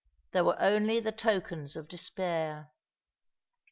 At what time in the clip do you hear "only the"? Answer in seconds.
0.59-1.11